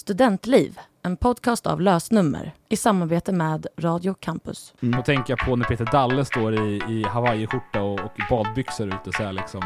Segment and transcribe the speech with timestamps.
[0.00, 4.74] Studentliv, en podcast av lösnummer i samarbete med Radio Campus.
[4.82, 4.98] Mm.
[4.98, 9.22] Och tänka på när Peter Dalle står i, i hawaiiskjorta och, och badbyxor ute så
[9.22, 9.62] här liksom.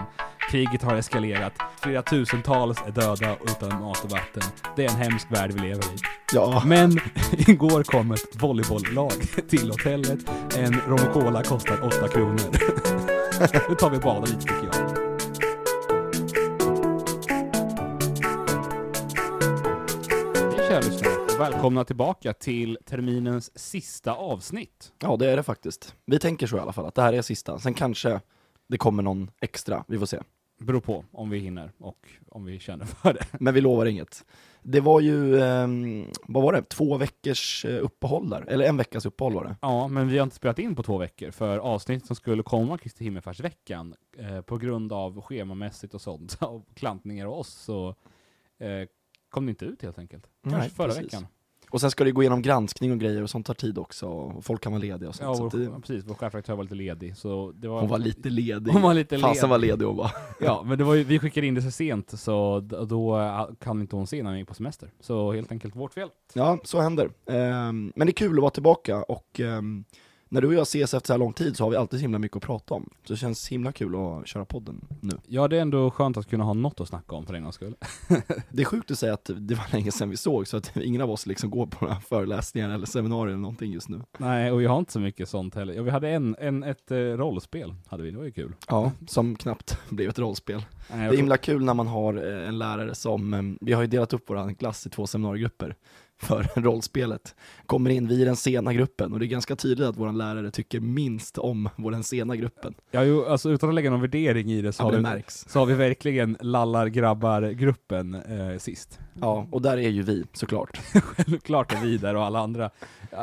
[0.51, 1.53] Kriget har eskalerat.
[1.77, 4.43] Flera tusentals är döda utan mat och vatten.
[4.77, 5.97] Det är en hemsk värld vi lever i.
[6.33, 6.63] Ja.
[6.67, 6.91] Men
[7.33, 9.13] igår kom ett volleybolllag
[9.49, 10.19] till hotellet.
[10.57, 12.41] En rom och cola kostar 8 kronor.
[13.69, 15.04] nu tar vi och badar lite tycker jag.
[21.35, 24.93] Och välkomna tillbaka till terminens sista avsnitt.
[24.99, 25.95] ja, det är det faktiskt.
[26.07, 27.59] Vi tänker så i alla fall, att det här är sista.
[27.59, 28.21] Sen kanske
[28.69, 30.19] det kommer någon extra, vi får se.
[30.61, 33.27] Beror på om vi hinner och om vi känner för det.
[33.41, 34.25] Men vi lovar inget.
[34.63, 38.45] Det var ju, ehm, vad var det, två veckors eh, uppehåll där?
[38.49, 39.57] Eller en veckas uppehåll var det.
[39.61, 42.79] Ja, men vi har inte spelat in på två veckor, för avsnittet som skulle komma
[42.79, 47.95] Kristi Himmelfärdsveckan, eh, på grund av schemamässigt och sånt, och klantningar och oss, så
[48.59, 48.89] eh,
[49.35, 50.27] kom det inte ut helt enkelt.
[50.43, 51.05] Kanske Nej, förra precis.
[51.05, 51.27] veckan.
[51.71, 54.45] Och sen ska det gå igenom granskning och grejer och sånt tar tid också, och
[54.45, 55.27] folk kan vara lediga och sånt.
[55.27, 56.05] Ja, så vår, att det, precis.
[56.07, 57.81] Vår chefredaktör var lite ledig, så det var...
[57.81, 58.73] hon var lite ledig.
[58.73, 59.51] Hon var lite Fasen ledig.
[59.51, 60.11] var ledig hon var.
[60.41, 63.19] Ja, men det var ju, vi skickade in det så sent, så då
[63.61, 64.91] kan inte hon se när hon gick på semester.
[65.01, 66.09] Så helt enkelt vårt fel.
[66.33, 67.11] Ja, så händer.
[67.27, 69.85] Ehm, men det är kul att vara tillbaka och ehm,
[70.35, 72.03] när du och jag ses efter så här lång tid så har vi alltid så
[72.03, 72.91] himla mycket att prata om.
[73.05, 75.13] Så det känns himla kul att köra podden nu.
[75.27, 77.55] Ja, det är ändå skönt att kunna ha något att snacka om för en gångs
[77.55, 77.75] skull.
[78.51, 81.01] Det är sjukt att säga att det var länge sedan vi såg, så att ingen
[81.01, 84.01] av oss liksom går på några föreläsningar eller seminarier eller någonting just nu.
[84.19, 85.75] Nej, och vi har inte så mycket sånt heller.
[85.75, 88.53] Ja, vi hade en, en, ett eh, rollspel, hade vi, det var ju kul.
[88.69, 90.63] Ja, som knappt blev ett rollspel.
[90.91, 93.83] Nej, Det är himla kul när man har eh, en lärare som, eh, vi har
[93.83, 95.77] ju delat upp vår klass i två seminariegrupper
[96.23, 97.35] för rollspelet.
[97.67, 100.51] Kommer in, vi i den sena gruppen, och det är ganska tydligt att vår lärare
[100.51, 102.75] tycker minst om vår den sena gruppen.
[102.91, 105.03] Ja, jo, alltså utan att lägga någon värdering i det så, Ja, har, det vi,
[105.03, 105.45] märks.
[105.49, 108.99] så har vi verkligen lallar-grabbar-gruppen eh, sist.
[109.21, 110.81] Ja, och där är ju vi såklart.
[110.93, 112.71] Självklart är vi där och alla andra.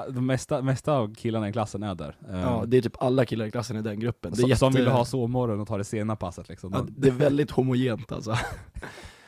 [0.09, 2.15] De mesta, mesta av killarna i klassen är där.
[2.29, 4.31] Eh, Ja, det är typ alla killar i klassen i den gruppen.
[4.35, 6.71] Det är som, som jätte- vill ha sovmorgon och ta det sena passet liksom.
[6.73, 8.37] Ja, det är väldigt homogent alltså.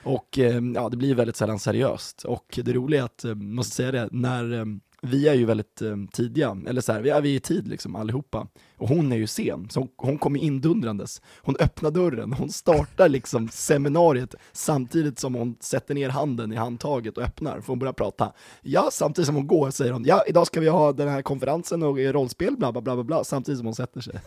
[0.03, 2.23] Och ehm, ja, det blir väldigt sällan seriöst.
[2.23, 5.81] Och det roliga är att, eh, måste säga det, när ehm, vi är ju väldigt
[5.81, 8.47] ehm, tidiga, eller så här, vi är vi är i tid liksom allihopa.
[8.77, 11.21] Och hon är ju sen, så hon, hon kommer indundrandes.
[11.41, 17.17] Hon öppnar dörren, hon startar liksom seminariet samtidigt som hon sätter ner handen i handtaget
[17.17, 18.33] och öppnar, för hon börjar prata.
[18.61, 21.83] Ja, samtidigt som hon går säger hon, ja, idag ska vi ha den här konferensen
[21.83, 24.19] och rollspel, bla bla bla bla, bla samtidigt som hon sätter sig.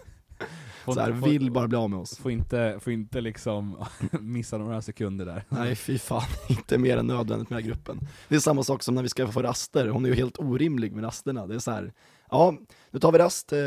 [0.86, 2.18] Får- Så här, får- vill bara bli av med oss.
[2.18, 3.84] Får inte, får inte liksom
[4.20, 5.44] missa några sekunder där.
[5.48, 8.00] Nej fy fan, inte mer än nödvändigt med den här gruppen.
[8.28, 10.92] Det är samma sak som när vi ska få raster, hon är ju helt orimlig
[10.92, 11.46] med rasterna.
[11.46, 11.92] Det är så här,
[12.30, 12.54] ja,
[12.90, 13.58] nu tar vi rast, eh,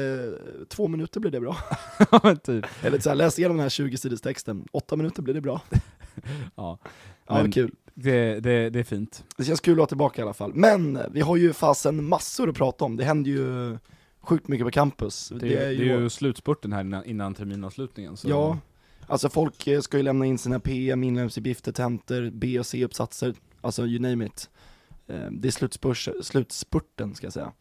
[0.69, 1.57] två minuter blir det bra.
[2.11, 2.65] Ja, typ.
[2.83, 5.61] Eller så här, läs igenom den här 20 sidors texten, åtta minuter blir det bra.
[6.55, 6.77] Ja,
[7.27, 7.71] Ja, men kul.
[7.93, 9.23] det, det, det är fint.
[9.37, 10.51] Det känns kul att vara tillbaka i alla fall.
[10.55, 13.77] Men vi har ju fasen massor att prata om, det händer ju
[14.21, 15.31] sjukt mycket på campus.
[15.39, 18.17] Det, är, det är ju slutspurten här innan, innan terminavslutningen.
[18.17, 18.29] Så.
[18.29, 18.57] Ja,
[19.07, 23.85] alltså folk eh, ska ju lämna in sina PM, inlämningsuppgifter, tentor, B och C-uppsatser, alltså
[23.85, 24.49] you name it.
[25.07, 27.51] Eh, Det är slutspurs, slutspurten ska jag säga.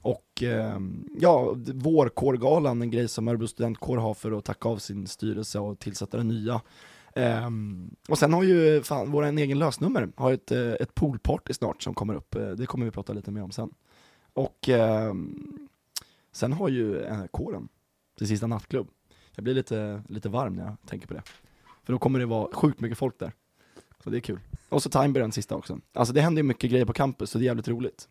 [0.00, 0.80] Och eh,
[1.20, 5.78] ja, vårkårgalan, en grej som Örebro studentkår har för att tacka av sin styrelse och
[5.78, 6.60] tillsätta den nya.
[7.14, 11.82] Ehm, och sen har ju fan, vår egen lösnummer har ett, eh, ett poolparty snart
[11.82, 13.70] som kommer upp, det kommer vi prata lite mer om sen.
[14.32, 15.67] Och ehm,
[16.38, 17.68] sen har ju eh, kåren,
[18.18, 18.88] till sista nattklubb,
[19.34, 21.22] jag blir lite, lite varm när jag tänker på det.
[21.84, 23.32] För då kommer det vara sjukt mycket folk där.
[24.04, 24.40] Så det är kul.
[24.68, 25.80] Och så Timebury den sista också.
[25.92, 28.08] Alltså det händer ju mycket grejer på campus, så det är jävligt roligt.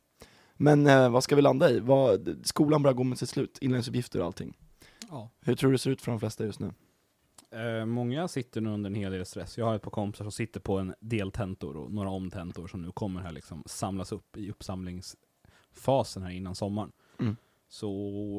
[0.53, 1.79] Men eh, vad ska vi landa i?
[1.79, 4.57] Vad, skolan börjar gå mot sitt slut, inlärningsuppgifter och allting.
[5.09, 5.29] Ja.
[5.41, 6.71] Hur tror du det ser ut för de flesta just nu?
[7.51, 9.57] Eh, många sitter nu under en hel del stress.
[9.57, 12.81] Jag har ett par kompisar som sitter på en del tentor och några omtentor som
[12.81, 16.91] nu kommer här liksom samlas upp i uppsamlingsfasen här innan sommaren.
[17.69, 17.89] Så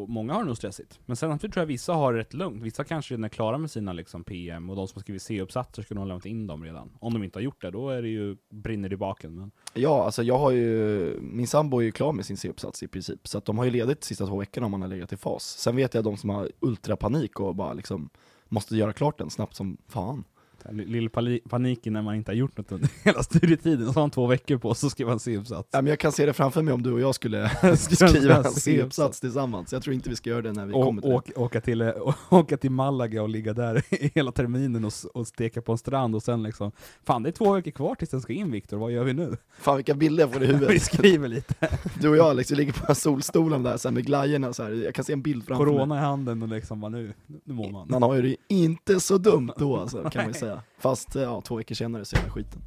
[0.08, 1.00] många har det nog stressigt.
[1.06, 2.62] Men sen tror jag vissa har det rätt lugnt.
[2.62, 5.82] Vissa kanske redan är klara med sina liksom PM och de som har skrivit C-uppsatser
[5.82, 6.90] skulle nog ha lämnat in dem redan.
[7.00, 9.34] Om de inte har gjort det, då är det ju, brinner det i baken.
[9.34, 12.88] Men Ja, alltså jag har ju, min sambo är ju klar med sin C-uppsats i
[12.88, 15.12] princip, så att de har ju ledigt de sista två veckorna om man har legat
[15.12, 15.44] i fas.
[15.44, 18.10] Sen vet jag de som har ultrapanik och bara liksom
[18.48, 20.24] måste göra klart den snabbt som fan.
[20.72, 21.10] Lill
[21.48, 24.58] paniken när man inte har gjort något under hela studietiden, så har man två veckor
[24.58, 25.68] på sig att skriva en C-uppsats.
[25.72, 28.44] Ja, men jag kan se det framför mig om du och jag skulle Skriva en
[28.44, 29.72] C-uppsats tillsammans.
[29.72, 31.16] Jag tror inte vi ska göra det när vi Och, kommer till det.
[31.16, 31.92] åka, åka, till,
[32.30, 33.82] åka till Malaga och ligga där
[34.14, 36.72] hela terminen och, och steka på en strand och sen liksom
[37.04, 39.36] Fan det är två veckor kvar tills den ska in Viktor, vad gör vi nu?
[39.60, 40.82] Fan vilka bilder jag får i vi huvudet.
[40.82, 41.68] skriver lite,
[42.00, 44.70] Du och jag Alex, vi ligger på solstolen där så med glajjorna så här.
[44.70, 45.74] jag kan se en bild framför mig.
[45.74, 47.12] corona i handen och liksom nu,
[47.44, 47.86] nu mår man.
[47.90, 50.40] Man har ju det inte så dumt då alltså, kan man ju Nej.
[50.48, 50.62] Säga.
[50.78, 52.62] Fast ja, två veckor senare så är det skiten.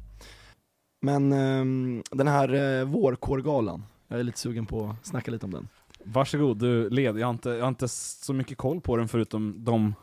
[1.00, 5.52] Men ehm, den här uh, vårkårgalan, jag är lite sugen på att snacka lite om
[5.52, 5.68] den.
[6.04, 7.18] Varsågod, du led.
[7.18, 9.94] Jag har, inte, jag har inte så mycket koll på den förutom de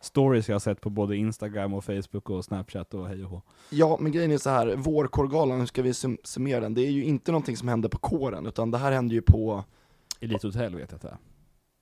[0.00, 3.42] stories jag har sett på både Instagram och Facebook och Snapchat och hej och hå.
[3.70, 6.74] Ja, men grejen är så här, vårkårgalan, hur ska vi sum summera den?
[6.74, 9.64] Det är ju inte någonting som händer på kåren, utan det här händer ju på,
[10.20, 11.18] Elite Hotel vet jag att det är.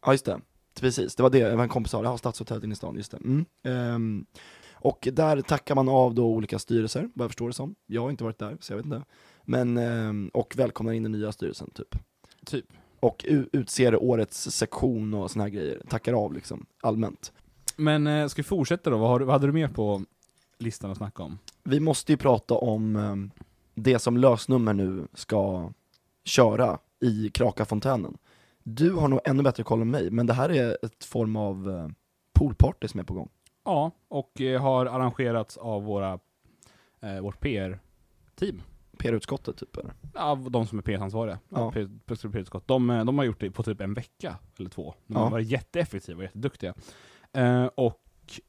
[0.06, 0.40] ja just det,
[0.80, 2.96] precis, det var det, det var en kompis sa, det har Stadshotellet inne i stan,
[2.96, 3.16] just det.
[3.16, 3.44] Mm.
[3.64, 4.26] Ehm,
[4.78, 7.74] och där tackar man av då olika styrelser, vad jag förstår det som.
[7.86, 9.02] Jag har inte varit där, så jag vet inte.
[9.42, 11.96] Men, ehm, och välkomnar in den nya styrelsen typ.
[12.44, 12.64] Typ.
[13.00, 17.32] Och utser årets sektion och såna här grejer, tackar av liksom, allmänt.
[17.76, 18.96] Men eh, ska vi fortsätta då?
[18.96, 20.02] Vad, har, vad hade du mer på
[20.58, 21.38] listan att snacka om?
[21.62, 23.30] Vi måste ju prata om ehm,
[23.74, 25.70] det som lösnummer nu ska
[26.24, 28.18] köra i Krakafontänen.
[28.62, 31.70] Du har nog ännu bättre koll än mig, men det här är ett form av
[31.70, 31.88] eh,
[32.32, 33.28] poolparty som är på gång.
[33.66, 36.18] Ja, och eh, har arrangerats av våra,
[37.00, 38.62] eh, vårt PR-team.
[38.98, 39.92] PR-utskottet typ eller?
[40.14, 41.38] Ja, de som är PR-ansvariga.
[41.48, 41.58] Ja.
[41.60, 41.70] Ja.
[41.72, 41.88] PR
[42.30, 42.68] PR-utskott.
[42.68, 44.94] De, eh, de har gjort det på typ en vecka eller två.
[45.06, 45.28] De har Ja.
[45.28, 46.74] varit jätteeffektiva och jätteduktiga.
[47.32, 48.02] Eh, och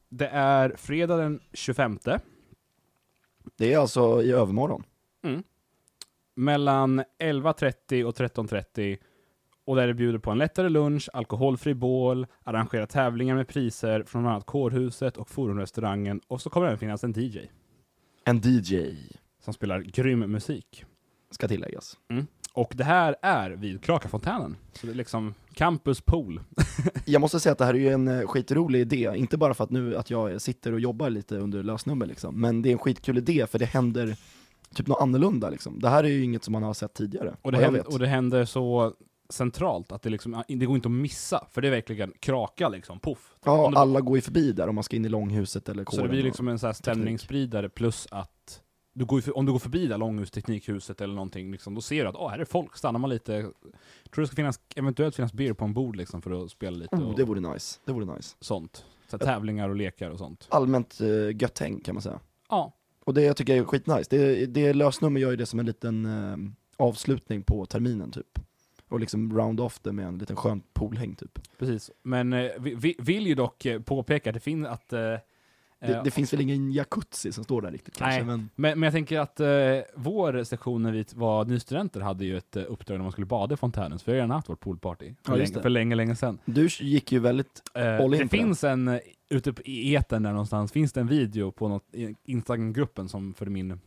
[0.08, 1.98] det är fredag den 25
[3.56, 4.84] Det är alltså i övermorgon.
[6.34, 8.98] mellan 11.30 och 13.30
[9.68, 14.22] och där det bjuder på en lättare lunch, alkoholfri bål, arrangera tävlingar med priser från
[14.22, 17.38] bland annat Kårhuset och Forumrestaurangen och så kommer det även finnas en DJ
[18.24, 18.94] En DJ,
[19.44, 20.84] som spelar grym musik.
[21.30, 21.96] ska tilläggas.
[22.52, 24.56] Och det här är vid Krakafontänen.
[24.72, 26.40] Så det är liksom campus pool.
[27.04, 29.64] Jag måste säga att det här är ju en eh, skitrolig idé, inte bara för
[29.64, 32.78] att nu att jag sitter och jobbar lite under lösnummer liksom, men det är en
[32.78, 34.16] skitkul idé för det händer
[34.74, 35.80] typ något annorlunda liksom.
[35.80, 38.06] Det här är ju inget som man har sett tidigare, Och det, händer, och det
[38.06, 38.94] händer så
[39.30, 42.98] centralt att det liksom, det går inte att missa, för det är verkligen kraka liksom,
[43.00, 43.34] poff.
[43.44, 45.90] Ja, det- alla går ju förbi där om man ska in i långhuset eller Så
[45.90, 46.02] kåren.
[46.04, 48.62] det blir liksom en så här stämningsspridare plus att
[48.94, 52.08] du går om du går förbi där Långhus Teknikhuset eller någonting, liksom, då ser du
[52.08, 53.32] att åh, här är folk, stannar man lite.
[53.32, 53.52] Jag
[54.14, 56.96] tror det ska finnas, eventuellt finnas beer på en bord liksom för att spela lite
[56.96, 58.36] Oh, det vore nice, det vore nice.
[58.40, 58.84] sånt.
[59.10, 60.46] Så tävlingar och lekar och sånt.
[60.50, 62.20] Allmänt uh, gött häng kan man säga.
[62.48, 62.72] Ja,
[63.04, 65.66] Och det jag tycker jag är skitnice, det, det lösnummer gör ju det som en
[65.66, 66.36] liten eh,
[66.86, 68.38] avslutning på terminen typ.
[68.88, 71.38] Och liksom round off det med en liten skön poolhäng typ.
[71.58, 71.90] precis.
[72.02, 75.22] Men eh, vi, vi vill ju dock eh, påpeka att det finns att eh, Det,
[75.80, 78.24] eh, det finns väl ingen jacuzzi som står där riktigt kanske, Nej.
[78.26, 79.48] men Men, men jag tänker att eh,
[79.96, 83.54] vår sektion när vi var nystudenter hade ju ett eh, uppdrag när man skulle bada
[83.54, 85.62] i fontänen, så vi har redan haft vårt poolparty för, Ja, länge, det.
[85.62, 86.38] för länge, länge sedan.
[86.44, 88.98] du gick ju väldigt, Eh, All in det finns en, eh,
[89.30, 91.84] ute i etern där någonstans, finns det en video på något,
[92.24, 93.80] Instagram-gruppen som för min,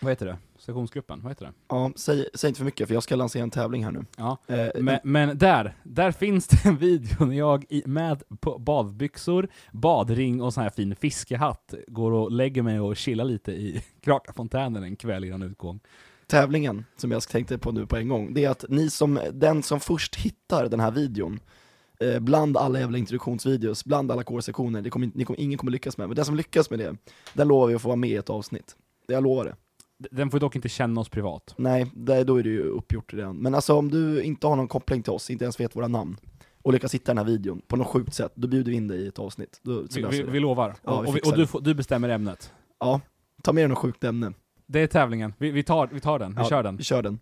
[0.00, 0.36] vad heter det?
[0.58, 1.52] Sektionsgruppen, vad heter det?
[1.68, 4.04] ja, säg, säg inte för mycket för jag ska lansera en tävling här nu.
[4.16, 4.38] Ja.
[4.46, 8.22] Eh, Men, men där, där finns det en video när jag i, med
[8.58, 13.82] badbyxor, badring och sån här fin fiskehatt går och lägger mig och chillar lite i
[14.00, 15.80] Krakafontänen en kväll innan utgång.
[16.26, 19.62] tävlingen, som jag tänkte på nu på en gång, det är att ni som, den
[19.62, 21.40] som först hittar den här videon,
[22.00, 25.98] eh, bland alla jävla introduktionsvideos, bland alla kårsektioner, det kommer, ni kommer, ingen kommer lyckas
[25.98, 26.96] med, men den som lyckas med det,
[27.34, 28.76] den lovar vi att få vara med i ett avsnitt.
[29.08, 29.56] Jag lovar det.
[29.98, 31.54] Den får dock inte känna oss privat.
[31.56, 33.36] Nej, det, då är det ju uppgjort redan.
[33.36, 36.16] Men alltså om du inte har någon koppling till oss, inte ens vet våra namn,
[36.62, 38.98] och lyckas hitta den här videon på något sjukt sätt, då bjuder vi in dig
[38.98, 39.60] i ett avsnitt.
[39.62, 40.74] Då, Vi, vi, vi lovar.
[40.82, 42.52] Ja, och vi och, du, får- du bestämmer ämnet.
[42.80, 43.00] Ja,
[43.42, 44.32] ta med dig något sjukt ämne.
[44.66, 45.34] Det är tävlingen.
[45.38, 46.76] Vi, tar, vi tar den, vi ja, kör den.
[46.76, 47.18] Vi kör den.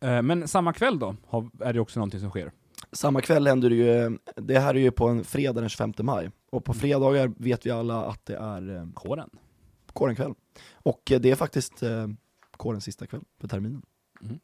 [0.00, 1.16] Eh, men samma kväll då,
[1.60, 2.52] är det också någonting som sker.
[2.92, 6.30] Samma kväll händer det ju, det här är ju på en fredag den 25 maj,
[6.50, 9.30] och på fredagar vet vi alla att det är eh, Kåren.
[9.92, 10.34] kårenkväll.
[10.72, 12.08] Och eh, det är faktiskt eh,
[12.56, 13.82] kårens sista kväll för terminen.
[14.20, 14.38] Mhm.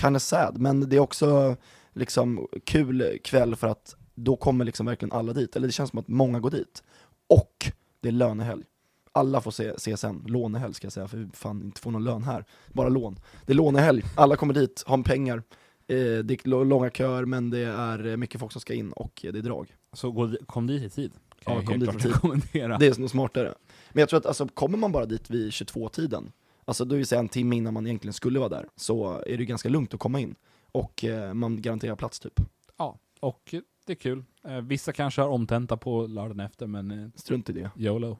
[0.00, 1.56] Kinda sad, men det är också
[1.92, 5.98] liksom kul kväll för att då kommer liksom verkligen alla dit, eller det känns som
[5.98, 6.82] att många går dit.
[7.28, 8.64] Och det är lönehelg.
[9.12, 12.22] Alla får se CSN, lånehelg ska jag säga, för vi fan inte får någon lön
[12.22, 13.20] här, bara lån.
[13.46, 15.42] Det är lånehelg, alla kommer dit, har pengar,
[15.86, 19.24] eh, det är långa köer men det är eh, mycket folk som ska in och
[19.24, 19.76] eh, det är drag.
[19.92, 21.12] Så kom dit i tid.
[21.38, 22.78] Kan Ja, jag helt klart rekommendera.
[22.78, 23.54] Det är nog smartare.
[23.90, 26.32] Men jag tror att alltså, kommer man bara dit vid 22-tiden,
[26.64, 29.44] alltså då vill säga en timme innan man egentligen skulle vara där, så är det
[29.44, 30.34] ganska lugnt att komma in.
[30.72, 32.40] Och eh, man garanterar plats typ.
[32.76, 33.54] Ja, och
[33.86, 34.24] det är kul.
[34.44, 37.70] Eh, vissa kanske har omtenta på lördagen efter, men eh, Strunt i det.
[37.76, 38.18] YOLO.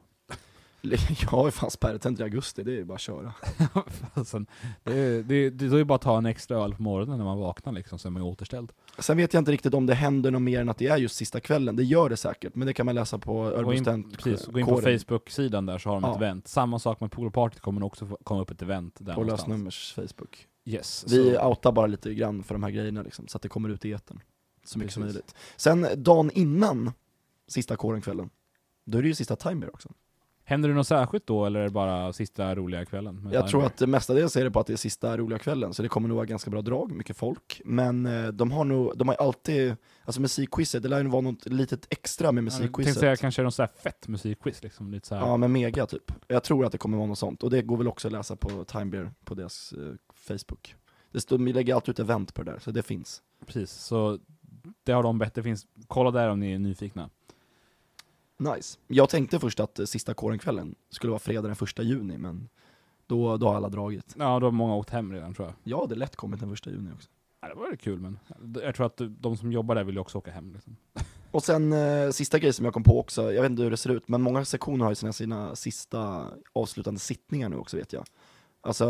[0.83, 3.35] Jag har ju fan spärrtänt i augusti, det är ju bara att köra.
[4.15, 4.47] Fasen,
[4.85, 7.39] det, är- det, det är bara att ta en extra öl på morgonen när man
[7.39, 8.73] vaknar liksom, så är man ju återställd.
[8.99, 11.17] Sen vet jag inte riktigt om det händer något mer än att det är just
[11.17, 14.11] sista kvällen, det gör det säkert, men det kan man läsa på Gå in, Örebro
[14.17, 16.11] precis, gå in på Facebook-sidan där så har de Ja.
[16.11, 16.49] ett event.
[16.49, 20.47] Samma sak med poolpartyt kommer också komma upp ett event där på lösnummers Facebook.
[20.65, 23.49] Yes, Vi så, outar bara lite grann för de här grejerna liksom, så att det
[23.49, 24.21] kommer ut i etern.
[24.65, 25.15] Så mycket som Precis.
[25.15, 25.35] möjligt.
[25.57, 26.93] Sen dagen innan
[27.49, 28.31] sista kårenkvällen,
[28.85, 29.89] då är det ju sista Timer också.
[30.49, 33.23] Händer det något särskilt då, eller är det bara sista roliga kvällen?
[33.23, 35.75] med Jag tror att det mestadels är det på att det är sista roliga kvällen,
[35.75, 37.61] så det kommer nog vara ganska bra drag, mycket folk.
[37.65, 41.47] Men eh, de har nog, de har alltid, alltså musikquizet, det lär ju vara något
[41.47, 43.01] litet extra med Ja, Jag tänkte musikquizet.
[43.01, 45.27] säga kanske något så här fett musikquiz liksom, lite så här.
[45.27, 46.13] Ja, men mega typ.
[46.29, 48.37] Jag tror att det kommer vara något sånt, och det går väl också att läsa
[48.37, 50.75] på Timebeer, på deras eh, Facebook.
[51.13, 53.23] Det står, de lägger alltid ut event på det där, så det finns.
[53.47, 54.19] Precis, så
[54.85, 57.11] det har de bett, det finns, kolla där om ni är nyfikna.
[58.39, 58.79] Nice.
[58.87, 62.49] Jag tänkte först att sista kårenkvällen skulle vara fredag den första juni, men
[63.07, 64.15] då, då har alla dragit.
[64.19, 65.55] Ja, då har många åkt hem redan tror jag.
[65.63, 67.09] Jag hade lätt kommit den första juni också.
[67.41, 68.19] Ja, det var kul men,
[68.63, 70.77] jag tror att de som jobbar där vill ju också åka hem liksom.
[71.31, 73.77] Och sen eh, sista grej som jag kom på också, jag vet inte hur det
[73.77, 77.93] ser ut, men många sektioner har ju sina, sina sista avslutande sittningar nu också vet
[77.93, 78.05] jag.
[78.61, 78.87] Alltså,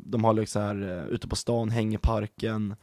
[0.00, 2.76] de har liksom här eh, ute på stan, Hängeparken, eh,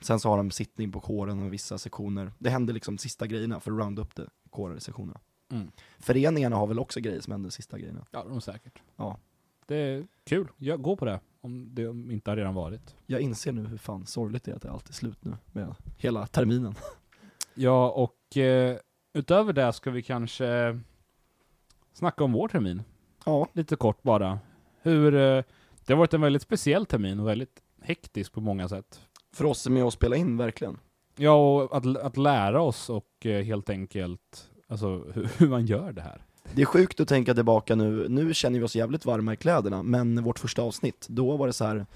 [0.00, 2.32] sen så har de sittning på kåren och vissa sektioner.
[2.38, 5.20] Det händer liksom sista grejerna för att rounda upp det, kårsektionerna.
[5.50, 5.72] Mm.
[5.98, 8.06] Föreningarna har väl också grejer som händer sista grejerna.
[8.10, 8.82] Ja, de säkert.
[8.96, 9.18] Ja.
[9.66, 12.96] Det är kul, jag, gå på det, om det inte har redan varit.
[13.06, 15.74] Jag inser nu hur fan sorgligt det är att det alltid är slut nu med
[15.96, 16.74] hela terminen.
[17.54, 18.76] Ja, och eh,
[19.12, 20.80] utöver det ska vi kanske
[21.92, 22.82] snacka om vår termin.
[23.24, 24.38] Ja, Lite kort bara.
[24.82, 25.44] Hur, eh,
[25.86, 29.00] det har varit en väldigt speciell termin och väldigt hektisk på många sätt.
[29.32, 30.78] För oss med och spela in verkligen.
[31.16, 35.92] Ja, och att, att lära oss och eh, helt enkelt, alltså hur, hur man gör
[35.92, 36.22] det här.
[36.54, 39.82] Det är sjukt att tänka tillbaka nu, nu känner vi oss jävligt varma i kläderna,
[39.82, 41.86] men vårt första avsnitt, då var det så här.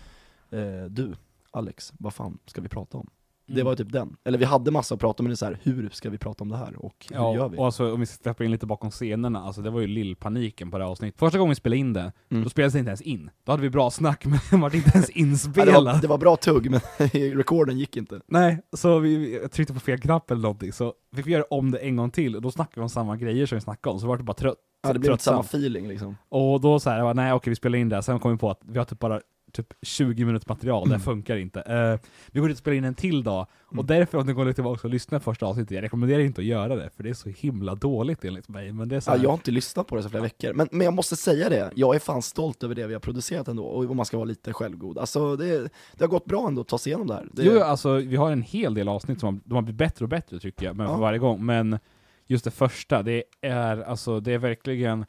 [0.51, 1.15] Eh, du,
[1.51, 3.11] Alex, vad fan ska vi prata om?
[3.49, 3.67] Det Mm.
[3.67, 4.17] var typ den.
[4.25, 6.19] Eller vi hade massa att prata om, men det är så här, hur ska vi
[6.19, 7.57] prata om det här och hur Ja, gör vi?
[7.59, 10.71] och alltså om vi ska släppa in lite bakom scenerna, alltså det var ju lillpaniken
[10.71, 11.19] på det här avsnittet.
[11.21, 12.43] Första gången vi spelade in det, Mm.
[12.45, 13.31] då spelades det inte ens in.
[13.45, 15.75] Då hade vi bra snack, men det var inte ens Ja, inspelat.
[15.75, 16.81] det, var, det var bra tugg, men
[17.37, 18.21] recorden gick inte.
[18.27, 21.79] Nej, så vi tryckte på fel knapp eller någonting, så fick vi göra om det
[21.79, 24.07] en gång till, och då snackade vi om samma grejer som vi snackade om, så
[24.07, 24.57] var det bara trött.
[24.83, 26.17] Ja, det blev inte samma feeling liksom.
[26.29, 28.39] Och då så här, jag bara, nej okej vi spelar in det, sen kom vi
[28.39, 29.21] på att vi har typ bara
[29.57, 31.01] typ 20 minuters material, det Mm.
[31.05, 31.61] funkar inte.
[31.61, 33.87] Eh, vi går ut och spelar in en till dag, och Mm.
[33.87, 36.77] därför om ni går tillbaka och lyssnar på första avsnittet, jag rekommenderar inte att göra
[36.77, 38.73] det, för det är så himla dåligt enligt mig.
[38.73, 40.53] Men det är så Ja, här, jag har inte lyssnat på det så flera veckor,
[40.53, 43.49] men, men jag måste säga det, jag är fan stolt över det vi har producerat
[43.49, 44.99] ändå, och om man ska vara lite självgod.
[44.99, 45.59] Alltså det,
[45.95, 47.29] det har gått bra ändå att ta sig igenom det här.
[47.33, 50.05] Det, Jo, alltså vi har en hel del avsnitt som har, de har blivit bättre
[50.05, 50.93] och bättre tycker jag, men Ja.
[50.93, 51.45] för varje gång.
[51.47, 51.79] Men
[52.27, 55.05] just det första, det är alltså, det är verkligen,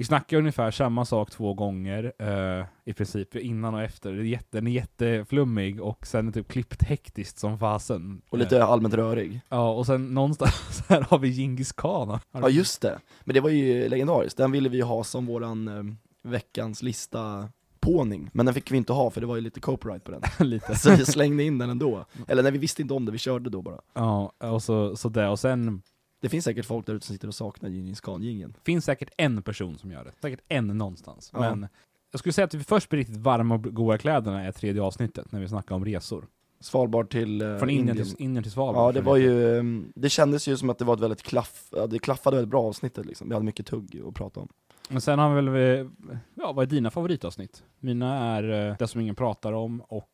[0.00, 4.12] vi snackar ungefär samma sak två gånger eh, i princip, innan och efter.
[4.12, 8.22] Det är jätte, den är jätteflummig och sen är typ klippt hektiskt som fasen.
[8.30, 9.34] och lite allmänt rörig.
[9.34, 12.18] Eh, ja, och sen någonstans här har vi Djingis khan.
[12.32, 15.84] Ja just det, men det var ju legendariskt, den ville vi ha som våran eh,
[16.30, 17.48] veckans lista
[17.80, 20.22] påning, men den fick vi inte ha för det var ju lite copyright på den.
[20.48, 20.74] Lite.
[20.74, 22.04] Så vi slängde in den ändå.
[22.28, 23.80] Eller nej, vi visste inte om det, vi körde då bara.
[23.94, 25.28] Ja, och så, så det.
[25.28, 25.82] Och sen
[26.20, 28.54] Det finns säkert folk där ute som sitter och saknar Djingis Khan-jingeln.
[28.64, 30.12] finns säkert en person som gör det.
[30.22, 31.30] Säkert en någonstans.
[31.34, 31.40] Ja.
[31.40, 31.68] Men
[32.10, 35.32] jag skulle säga att vi först blir riktigt varma och goda kläderna är tredje avsnittet,
[35.32, 36.26] när vi snackar om resor.
[36.60, 38.88] Svalbard till eh, Från Indien, till, Indien till Svalbard.
[38.88, 41.70] Ja det var ju, eh, det kändes ju som att det var ett väldigt klaff,
[41.88, 43.28] det klaffade väldigt bra avsnittet liksom.
[43.28, 44.48] Vi hade mycket tugg att prata om.
[44.88, 45.88] Men sen har vi väl, vi-
[46.34, 47.62] ja vad är dina favoritavsnitt?
[47.78, 50.08] Mina är eh, Det som ingen pratar om och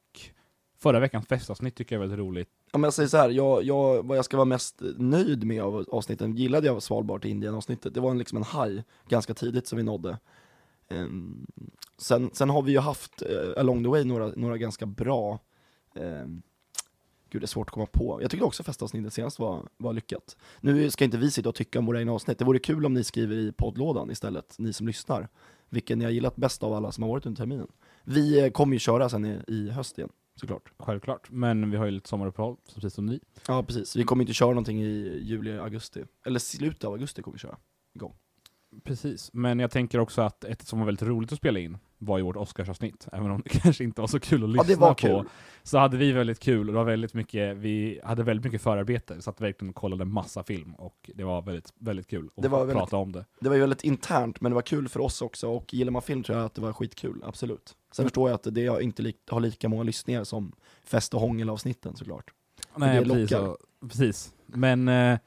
[0.78, 2.48] förra veckans festavsnitt tycker jag är väldigt roligt.
[2.72, 5.84] Om jag säger så här, jag, jag, vad jag ska vara mest nöjd med av
[5.92, 9.66] avsnitten, gillade jag Svalbard till Indien avsnittet, det var en, liksom en high ganska tidigt
[9.66, 10.18] som vi nådde.
[10.88, 11.46] Um,
[11.98, 15.38] sen, sen har vi ju haft uh, along the way några, några ganska bra,
[15.94, 16.42] um,
[17.30, 18.18] gud det är svårt att komma på.
[18.22, 20.36] Jag tyckte också festavsnittet senast var, var lyckat.
[20.60, 22.94] Nu ska inte vi sitta och tycka om våra egna avsnitt, det vore kul om
[22.94, 25.28] ni skriver i poddlådan istället, ni som lyssnar,
[25.68, 27.68] vilken ni har gillat bäst av alla som har varit under terminen.
[28.04, 30.72] Vi eh, kommer ju köra sen i, i höst igen, såklart.
[30.78, 31.30] Självklart.
[31.30, 33.20] Men vi har ju lite sommaruppehåll, precis som ni.
[33.48, 36.04] Ja precis, vi kommer inte köra någonting i juli, augusti.
[36.26, 37.56] Eller slutet av augusti kommer vi köra.
[38.84, 39.30] Precis.
[39.32, 42.24] Men jag tänker också att ett som var väldigt roligt att spela in var ju
[42.24, 43.08] vårt Oscarsavsnitt.
[43.12, 44.94] Även om det kanske inte var så kul att Ja lyssna det var på.
[44.94, 45.24] kul.
[45.62, 49.22] Så hade vi väldigt kul och det var väldigt mycket, vi hade väldigt mycket förarbete.
[49.22, 52.64] Så att vi verkligen kollade massa film och det var väldigt, väldigt kul att prata
[52.64, 53.24] väldigt- om det.
[53.40, 56.02] Det var ju väldigt internt, men det var kul för oss också, och gillar man
[56.02, 57.76] film tror jag att det var skitkul, absolut.
[57.96, 58.08] Sen Mm.
[58.08, 60.52] förstår jag att det inte lik, har lika många lyssningar som
[60.84, 62.30] fest och hångel-avsnitten såklart.
[62.76, 63.56] Nej, precis, och,
[63.88, 64.32] precis.
[64.46, 65.18] Men eh,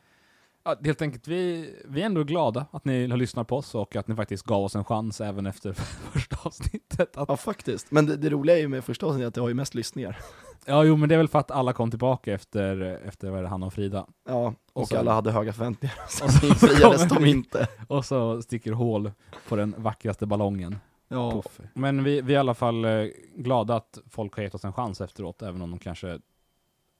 [0.84, 4.08] helt enkelt, vi, vi är ändå glada att ni har lyssnat på oss och att
[4.08, 5.74] ni faktiskt gav oss en chans även efter
[6.12, 7.18] första avsnittet.
[7.18, 9.48] Att, Ja faktiskt, men det, det roliga är ju med första avsnittet att det har
[9.48, 10.18] ju mest lyssningar.
[10.66, 13.48] ja, jo, men det är väl för att alla kom tillbaka efter, efter vad det,
[13.48, 14.08] Hanna och Frida.
[14.28, 16.26] Ja, och, Och sen- alla hade höga förväntningar, så
[16.90, 17.68] Och så kommer de inte.
[17.88, 19.12] Och så sticker hål
[19.48, 20.76] på den vackraste ballongen.
[21.12, 21.60] Ja, Puff.
[21.74, 24.74] Men vi, vi är i alla fall eh, glada att folk har gett oss en
[24.74, 26.20] chans efteråt, även om de kanske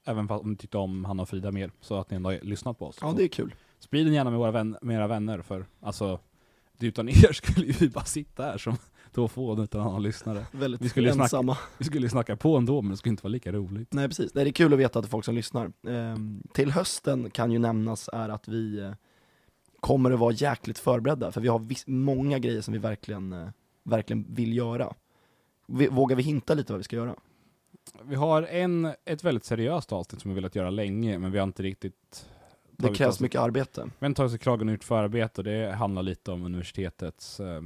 [0.06, 2.80] Även om de tyckte om Hanna och Frida mer, så att ni ändå har lyssnat
[2.80, 2.98] på oss.
[3.02, 3.56] ja det är kul.
[3.80, 6.20] Sprid den gärna med, våra vän, med era vänner, för alltså
[6.80, 8.78] utan er skulle vi bara sitta här som
[9.14, 10.46] två fån utan annan lyssnare.
[10.52, 11.58] Väldigt Vi skulle ju snacka- ensamma.
[11.78, 13.94] Vi skulle ju snacka på ändå, men det skulle inte vara lika roligt.
[13.94, 15.72] Nej precis, Nej, det är kul att veta att det är folk som lyssnar.
[15.88, 18.92] Ehm, till hösten kan ju nämnas är att vi eh,
[19.80, 23.48] kommer att vara jäkligt förberedda, för vi har många grejer som vi verkligen, eh,
[23.84, 24.94] verkligen vill göra.
[25.68, 27.16] Vågar vi hinta lite vad vi ska göra?
[28.04, 31.44] Vi har en, ett väldigt seriöst avsnitt som vi velat göra länge, men vi har
[31.48, 32.30] inte riktigt
[32.72, 33.90] Det krävs oss- mycket arbete.
[34.00, 37.62] Tagit oss i kragen och gjort förarbete och det handlar lite om universitetets eh,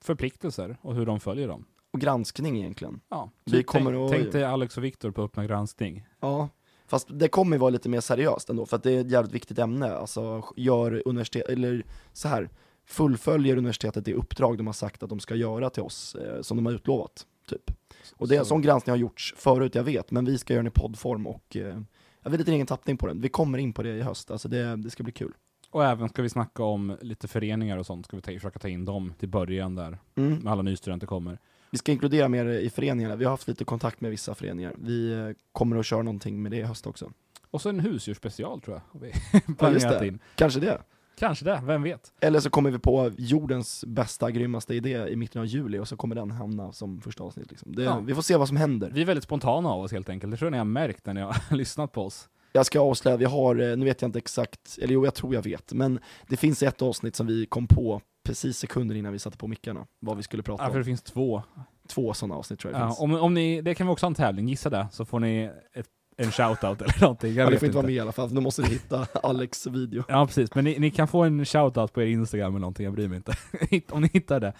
[0.00, 1.64] förpliktelser och hur de följer dem.
[1.90, 3.00] Och granskning egentligen.
[3.08, 6.06] Ja, Vi kommer tänk, att- tänk dig Alex och Viktor på Öppna granskning.
[6.20, 6.48] Ja,
[6.86, 9.32] fast det kommer ju vara lite mer seriöst ändå, för att det är ett jävligt
[9.34, 9.92] viktigt ämne.
[9.94, 12.50] Alltså, gör universitet, eller så här,
[12.86, 16.56] fullföljer universitetet det uppdrag de har sagt att de ska göra till oss, eh, som
[16.56, 17.70] de har utlovat, typ.
[18.16, 20.52] Och det är en Så- sån granskning har gjorts förut, jag vet, men vi ska
[20.54, 21.80] göra den i poddform och eh,
[22.22, 23.20] jag vet inte ingen tappning på den.
[23.20, 25.32] Vi kommer in på det i höst, alltså det, det ska bli kul.
[25.70, 28.68] Och även ska vi snacka om lite föreningar och sånt, ska vi ta, försöka ta
[28.68, 30.34] in dem till början där, Mm.
[30.38, 31.38] när alla nystudenter kommer.
[31.70, 34.74] Vi ska inkludera mer i föreningarna, vi har haft lite kontakt med vissa föreningar.
[34.78, 37.12] Vi eh, kommer att köra någonting med det i höst också.
[37.50, 39.12] Och så en husdjursspecial tror jag, vi
[39.60, 40.06] Ja, just det.
[40.06, 40.18] in.
[40.34, 40.78] Kanske det.
[41.18, 42.12] Kanske det, vem vet?
[42.20, 45.96] Eller så kommer vi på jordens bästa, grymmaste idé i mitten av juli och så
[45.96, 47.50] kommer den hamna som första avsnitt.
[47.50, 47.72] Liksom.
[47.74, 47.98] Det, Ja.
[48.00, 48.90] Vi får se vad som händer.
[48.94, 51.14] Vi är väldigt spontana av oss helt enkelt, det tror jag ni har märkt när
[51.14, 52.28] ni har lyssnat på oss.
[52.52, 55.34] Jag ska avslöja, vi har, eh, nu vet jag inte exakt, eller jo jag tror
[55.34, 59.18] jag vet, men det finns ett avsnitt som vi kom på precis sekunder innan vi
[59.18, 60.78] satte på mickarna, vad vi skulle prata Ja, för om.
[60.80, 61.42] det finns två.
[61.88, 63.00] Två sådana avsnitt tror jag det Ja, finns.
[63.00, 65.50] om, om ni, det kan vi också ha en tävling, gissa det, så får ni
[65.72, 67.34] ett, en shoutout eller någonting.
[67.34, 67.76] Jag Ja, vet får inte inte.
[67.76, 70.04] vara med i alla fall, nu måste vi hitta Alex video.
[70.08, 72.94] Ja precis, men ni, ni kan få en shoutout på er Instagram eller någonting, jag
[72.94, 73.34] bryr mig inte.
[73.94, 74.52] Om ni hittar det.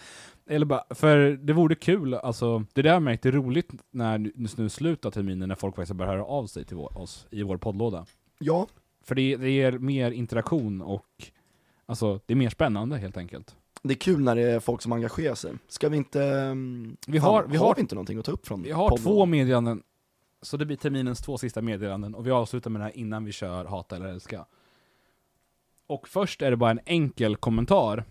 [0.49, 4.19] Eller bara, för det vore kul, alltså, det där jag märkt, det är roligt när
[4.57, 7.57] nu av terminen när folk faktiskt börjar höra av sig till vår, oss i vår
[7.57, 8.07] poddlåda.
[8.39, 8.67] Ja,
[9.05, 11.05] För det, det ger mer interaktion och
[11.87, 13.55] alltså, det är mer spännande helt enkelt.
[13.83, 15.53] det är kul när det är folk som engagerar sig.
[15.69, 18.63] Ska vi inte, um, Vi har- vi har- vi inte någonting att ta upp från
[18.63, 19.05] Vi har podden?
[19.05, 19.83] två meddelanden,
[20.43, 23.33] så det blir terminens två sista meddelanden, och vi avslutar med det här innan vi
[23.33, 24.47] kör Hata eller älska.
[25.87, 28.05] Och först är det bara en enkel kommentar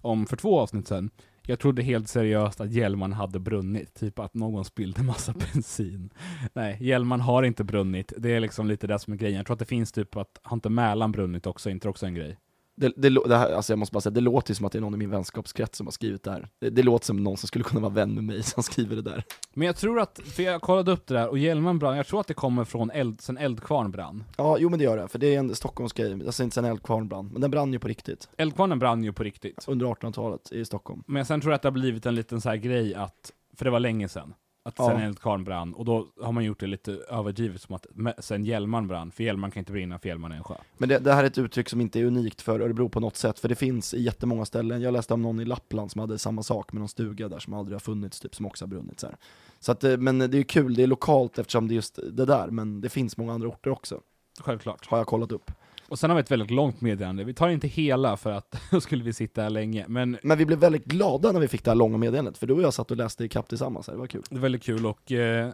[0.00, 1.10] om för två avsnitt sedan.
[1.42, 6.10] Jag trodde helt seriöst att Hjelman hade brunnit, typ att någon spillde massa bensin.
[6.52, 9.36] Nej, Hjelman har inte brunnit, det är liksom lite det som är grejen.
[9.36, 12.14] Jag tror att det finns typ att, har inte Mälaren brunnit också, inte också en
[12.14, 12.38] grej?
[12.80, 14.80] Det, det, det, här, alltså jag måste bara säga, det låter som att det är
[14.80, 16.48] någon i min vänskapskrets som har skrivit det här.
[16.60, 19.02] Det, det låter som någon som skulle kunna vara vän med mig som skriver det
[19.02, 19.24] där.
[19.54, 22.20] Men jag tror att, för jag kollade upp det där, och Hjälman brann, jag tror
[22.20, 24.24] att det kommer från eld, sen Eldkvarn brann.
[24.36, 27.08] Ja, jo men det gör det, för det är en Stockholmsgrej, alltså inte sen Eldkvarn
[27.08, 28.28] brann, men den brann ju på riktigt.
[28.36, 29.64] Eldkvarnen brann ju på riktigt.
[29.68, 31.02] Under 1800-talet i Stockholm.
[31.06, 33.64] Men sen tror jag att det har blivit en liten så här grej att, för
[33.64, 34.34] det var länge sedan,
[34.78, 34.88] att Ja.
[34.88, 37.86] sen Eldkvarn brann, och då har man gjort det lite överdrivet som att
[38.18, 40.54] sen Hjälman brann, för Hjälman kan inte brinna för Hjälman är en sjö.
[40.78, 43.16] Men det, det här är ett uttryck som inte är unikt för Örebro på något
[43.16, 44.80] sätt, för det finns i jättemånga ställen.
[44.82, 47.54] Jag läste om någon i Lappland som hade samma sak med någon stuga där som
[47.54, 49.16] aldrig har funnits, typ, som också har brunnit så här.
[49.60, 52.24] Så att, eh, men det är kul, det är lokalt eftersom det är just det
[52.24, 54.00] där, men det finns många andra orter också,
[54.40, 54.86] Självklart.
[54.86, 55.50] har jag kollat upp.
[55.90, 58.80] Och sen har vi ett väldigt långt meddelande, vi tar inte hela för att då
[58.80, 61.70] skulle vi sitta här länge, men Men vi blev väldigt glada när vi fick det
[61.70, 64.06] här långa meddelandet, för du och jag satt och läste ikapp tillsammans här, det var
[64.06, 64.22] kul.
[64.30, 65.52] det är väldigt kul och eh,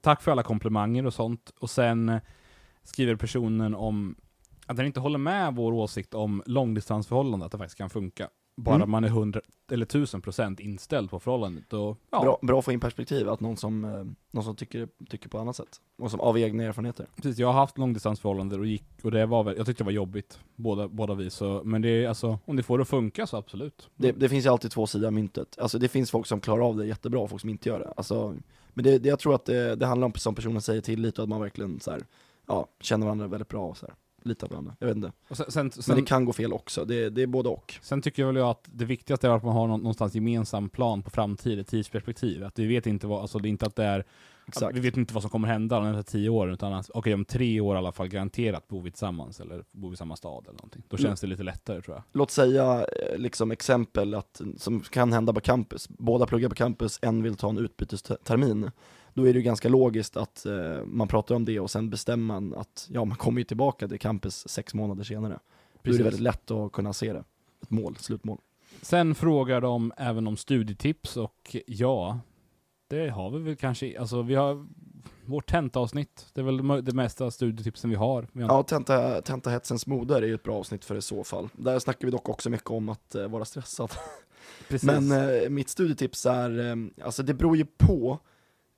[0.00, 1.52] tack för alla komplimanger och sånt.
[1.58, 2.20] Och sen eh,
[2.82, 4.14] skriver personen om
[4.66, 8.28] att den inte håller med vår åsikt om långdistansförhållande, att det faktiskt kan funka.
[8.56, 8.90] Bara Mm.
[8.90, 11.72] man är 100 eller 1000% inställd på förhållandet.
[11.72, 14.88] Och, ja, Bra, bra att få in perspektiv, att någon som, eh, någon som tycker,
[15.08, 15.80] tycker på annat sätt.
[15.98, 17.06] Och som av egna erfarenheter.
[17.16, 19.92] Precis, jag har haft långdistansförhållanden och gick, och det var väl, jag tyckte det var
[19.92, 23.26] jobbigt, båda, båda vi, så, men det är alltså, om det får det att funka
[23.26, 23.90] så absolut.
[23.96, 25.58] Det, det finns ju alltid två sidor av myntet.
[25.58, 27.92] Alltså det finns folk som klarar av det jättebra och folk som inte gör det.
[27.96, 28.34] Alltså,
[28.74, 31.22] men det, det, jag tror att det, det handlar om, som personen säger, tillit och
[31.22, 32.00] att man verkligen så här,
[32.46, 34.76] ja, känner varandra väldigt bra och så här, litar på varandra.
[34.78, 35.12] Jag vet inte.
[35.28, 37.74] Och sen, sen, Men sen, det kan gå fel också, det, det är både och.
[37.82, 41.02] sen tycker jag väl att det viktigaste är att man har nå- någonstans gemensam plan
[41.02, 42.44] på framtiden, tidsperspektiv.
[42.44, 44.04] Att vi vet inte vad, alltså det är inte att det är,
[44.48, 44.76] Exakt.
[44.76, 47.24] vi vet inte vad som kommer hända de nästa tio åren, utan att, okej om
[47.24, 50.42] tre år i alla fall garanterat bor vi tillsammans, eller bor vi i samma stad
[50.44, 50.82] eller någonting.
[50.88, 51.08] Då Mm.
[51.08, 52.02] känns det lite lättare tror jag.
[52.12, 56.98] Låt säga eh, liksom exempel att, som kan hända på campus, båda pluggar på campus,
[57.02, 58.70] en vill ta en utbytestermin.
[59.14, 62.24] Då är det ju ganska logiskt att eh, man pratar om det och sen bestämmer
[62.26, 65.32] man att ja, man kommer ju tillbaka till campus sex månader senare.
[65.32, 65.98] Då är Precis.
[65.98, 67.24] det väldigt lätt att kunna se det.
[67.62, 68.38] Ett mål, slutmål.
[68.82, 72.18] Sen frågar de även om studietips och ja,
[72.88, 74.66] det har vi väl kanske, alltså vi har
[75.24, 78.28] vårt tentaavsnitt, det är väl det det mesta studietipsen vi har.
[78.32, 81.48] Vi har Ja, tenta, Tentahetsens moder är ju ett bra avsnitt för i så fall.
[81.52, 83.92] Där snackar vi dock också mycket om att eh, vara stressad.
[84.68, 84.86] precis.
[84.86, 88.18] Men eh, mitt studietips är, eh, alltså det beror ju på.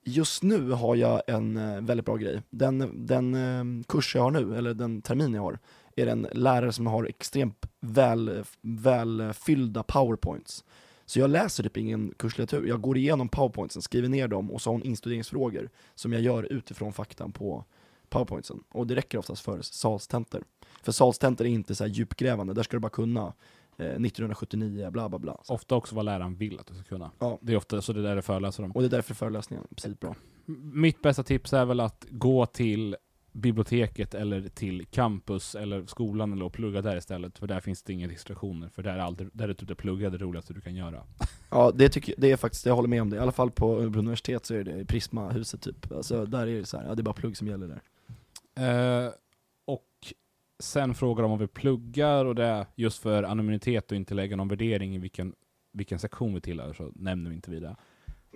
[0.07, 2.41] Just nu har jag en eh, väldigt bra grej.
[2.49, 5.59] Den, den eh, kurs jag har nu, eller den termin jag har,
[5.95, 10.63] är det en lärare som har extremt väl, välfyllda powerpoints.
[11.05, 14.69] Så jag läser typ ingen kurslitteratur, jag går igenom powerpointsen, skriver ner dem och så
[14.69, 17.65] har hon instuderingsfrågor som jag gör utifrån faktan på
[18.09, 18.63] powerpointsen.
[18.71, 20.43] Och det räcker oftast för salstentor.
[20.83, 23.33] För salstentor är inte så här djupgrävande, där ska du bara kunna
[23.83, 25.41] 1979, bla bla bla.
[25.47, 27.11] Ofta också vad läraren vill att du ska kunna.
[27.19, 27.39] Ja.
[27.41, 28.71] Det är ofta så det där är föreläser om.
[28.71, 30.15] Och det är därför föreläsningen är precis bra.
[30.73, 32.95] Mitt bästa tips är väl att gå till
[33.35, 37.39] biblioteket eller till campus eller skolan eller och plugga där istället.
[37.39, 38.69] För där finns det inga distraktioner.
[38.69, 41.03] För där är, alltid, där är typ det plugga det roligaste du kan göra.
[41.49, 43.15] Ja, det, tycker, det är faktiskt, jag håller med om det.
[43.15, 45.91] I alla fall på Örebro universitet så är det Prisma-huset typ.
[45.91, 47.81] Alltså där är det så här, ja det är bara plugg som gäller där.
[49.05, 49.11] Eh,
[49.65, 50.13] och
[50.59, 54.35] sen frågar de om vi pluggar och det är just för anonymitet och inte lägga
[54.35, 55.33] någon värdering i vilken,
[55.73, 57.75] vilken sektion vi tillhör så nämner vi inte vi det.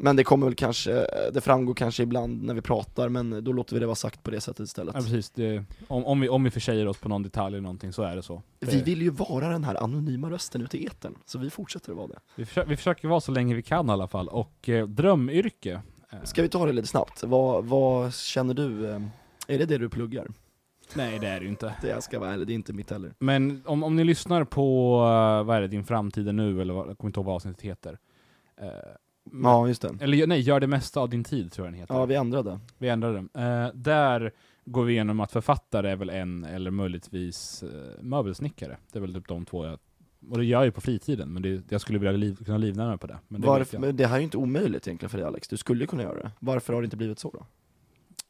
[0.01, 0.91] Men det kommer väl kanske,
[1.33, 4.31] det framgår kanske ibland när vi pratar, men då låter vi det vara sagt på
[4.31, 4.95] det sättet istället.
[4.95, 5.29] Ja, precis.
[5.29, 8.15] Det, om, om, vi, om vi försäger oss på någon detalj eller någonting så är
[8.15, 8.41] det så.
[8.59, 11.97] Vi vill ju vara den här anonyma rösten ute i etern, så vi fortsätter att
[11.97, 12.19] vara det.
[12.35, 14.27] vi, försöker, vi försöker vara så länge vi kan i alla fall.
[14.27, 15.81] Och eh, drömyrke.
[16.11, 17.23] eh, Ska vi ta det lite snabbt?
[17.23, 19.01] Vad, vad känner du, eh,
[19.47, 20.27] är det det du pluggar?
[20.95, 21.73] Nej det är det ju inte.
[21.81, 23.13] Det jag ska vara ärlig, det är inte mitt heller.
[23.19, 26.73] Men om, om ni lyssnar på, eh, vad är det, Din framtid är nu, eller
[26.73, 27.97] vad, jag kommer inte ihåg vad avsnittet heter.
[28.61, 28.67] Eh,
[29.43, 29.97] Ja, just det.
[30.01, 31.95] Eller nej, Gör det mesta av din tid tror jag den heter.
[31.95, 32.59] Ja, vi ändrade.
[32.77, 33.29] Vi ändrade den.
[33.33, 34.31] Eh, där
[34.65, 38.77] går vi igenom att författare är väl en, eller möjligtvis eh, möbelsnickare.
[38.91, 39.79] Det är väl typ de två jag...
[40.29, 42.87] Och det gör jag ju på fritiden, men det, jag skulle vilja liv, kunna livnära
[42.87, 43.17] mig på det.
[43.27, 45.57] Men det Varför, men det här är ju inte omöjligt egentligen för dig Alex, du
[45.57, 46.31] skulle ju kunna göra det.
[46.39, 47.45] Varför har det inte blivit så då?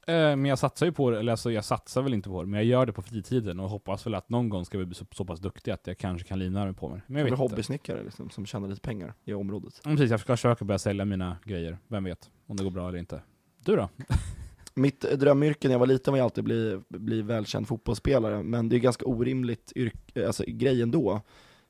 [0.09, 2.49] Eh, men jag satsar ju på det, eller alltså jag satsar väl inte på det,
[2.49, 4.95] men jag gör det på fritiden och hoppas väl att någon gång ska vi bli
[4.95, 7.01] så, så pass duktig att jag kanske kan livnära mig på mig.
[7.07, 9.81] Men jag vet hobbysnickare liksom, som tjänar lite pengar i området.
[9.83, 11.77] Ja, precis, jag ska försöka börja sälja mina grejer.
[11.87, 13.21] Vem vet om det går bra eller inte.
[13.65, 13.89] Du då?
[14.73, 18.69] Mitt eh, drömyrke när jag var liten var ju alltid bli, bli välkänd fotbollsspelare, men
[18.69, 21.21] det är ganska orimligt yrke, alltså grej ändå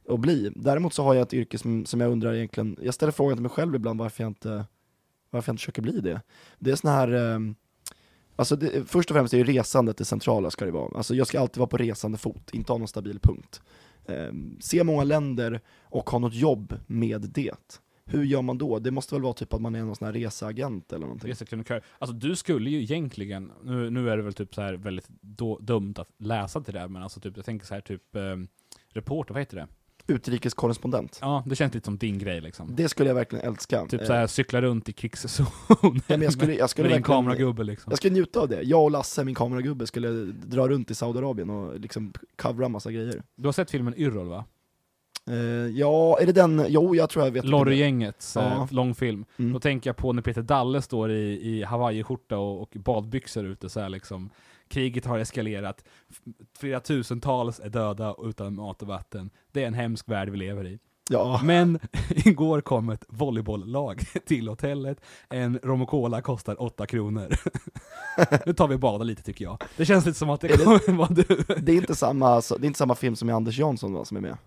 [0.10, 0.52] att bli.
[0.56, 3.42] Däremot så har jag ett yrke som, som jag undrar egentligen, jag ställer frågan till
[3.42, 4.66] mig själv ibland varför jag inte,
[5.30, 6.22] varför jag inte försöker bli det.
[6.60, 7.40] Det är sån här, eh,
[8.40, 10.98] alltså det, först och främst är ju resandet det centrala ska det vara.
[10.98, 13.62] Alltså jag ska alltid vara på resande fot, inte ha någon stabil punkt.
[14.06, 17.82] Eh, se många länder och ha något jobb med det.
[18.06, 18.80] Hur gör man då?
[18.80, 21.30] Det måste väl vara typ att man är någon sån här reseagent eller någonting?
[22.00, 25.58] Alltså du skulle ju egentligen, nu, nu är det väl typ så här väldigt då,
[25.58, 28.36] dumt att läsa till det men alltså typ, jag tänker så här typ eh,
[28.90, 29.68] reporter, vad heter det?
[30.10, 31.18] Utrikeskorrespondent.
[31.22, 32.76] Ja, det känns lite som din grej liksom.
[32.76, 33.86] Det skulle jag verkligen älska.
[33.86, 36.98] Typ Eh, så här cykla runt i krigszonen ja, men jag skulle, jag skulle med
[36.98, 37.92] din kameragubbe liksom.
[37.92, 38.62] jag skulle njuta av det.
[38.62, 43.24] Jag och Lasse, min kameragubbe, skulle dra runt i Saudiarabien och liksom covra massa grejer.
[43.36, 44.46] Du har sett filmen Yrrol va?
[45.30, 45.36] Eh,
[45.68, 46.66] ja, är det den?
[46.68, 47.46] Jo, jag tror jag vet.
[47.46, 48.42] Lorry-gängets Ja.
[48.42, 49.26] eh, långfilm.
[49.38, 49.54] Mm.
[49.54, 53.70] Då tänker jag på när Peter Dalle står i, i hawaiiskjorta och, och badbyxor ute
[53.70, 54.30] så här liksom.
[54.70, 55.84] Kriget har eskalerat,
[56.58, 59.30] flera tusentals är döda utan mat och vatten.
[59.52, 60.80] Det är en hemsk värld vi lever i.
[61.12, 61.80] Ja, Men
[62.10, 67.28] igår kom ett volleybolllag till hotellet, en rom och cola kostar 8 kronor.
[68.46, 69.64] nu tar vi och badar lite tycker jag.
[69.78, 71.24] Det känns lite som att det kommer vara du.
[71.62, 74.06] det är, inte samma, alltså, det är inte samma film som med Anders Jansson va,
[74.06, 74.38] som är med.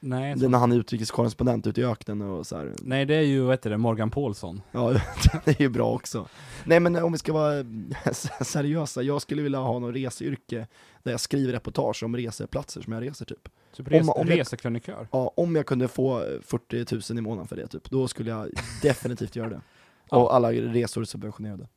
[0.00, 2.72] Nej, jag Det är när han är utrikeskorrespondent ute i öknen och så här.
[2.82, 4.62] Nej det är ju, vad heter det, Morgan Paulsson.
[4.72, 4.92] Ja,
[5.44, 6.28] det är ju bra också.
[6.64, 7.64] Nej men om vi ska vara
[8.44, 10.66] seriösa, jag skulle vilja ha något reseyrke
[11.02, 13.48] där jag skriver reportage om reseplatser som jag reser typ.
[13.76, 15.08] Typ Om- res, om jag- resekrönikör.
[15.12, 18.50] Ja, om jag kunde få 40 000 i månaden för det typ, då skulle jag
[18.82, 19.60] definitivt göra det.
[20.10, 20.16] Ja.
[20.18, 21.68] Och alla resor subventionerade.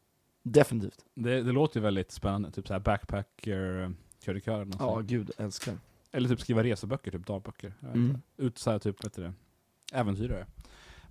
[0.43, 1.05] Definitivt.
[1.15, 5.73] Det, det låter ju väldigt spännande, typ såhär backpacker, krönikör eller något Ja, gud, älskar.
[6.15, 7.73] Eller typ skriva reseböcker, typ dagböcker.
[7.79, 8.21] Vet Mm.
[8.37, 9.33] Ut såhär typ, vad heter det,
[9.99, 10.45] äventyrare.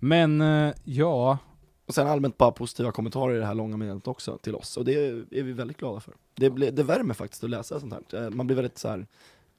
[0.00, 1.38] Men, eh, ja,
[1.86, 4.84] Och sen allmänt bara positiva kommentarer i det här långa meddelandet också till oss, och
[4.84, 6.14] det är vi väldigt glada för.
[6.34, 8.24] Det, blir- det värmer faktiskt att läsa sånt här.
[8.24, 9.06] Eh, Man blir väldigt så här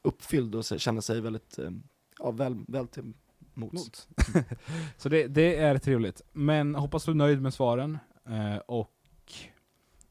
[0.01, 1.69] uppfylld och så- känner sig väldigt, eh,
[2.19, 3.13] ja, väl, väl till
[3.53, 3.73] mots.
[3.73, 4.07] mot.
[4.97, 6.21] Så det, det är trevligt.
[6.33, 7.97] Men hoppas du är nöjd med svaren.
[8.65, 8.91] Och,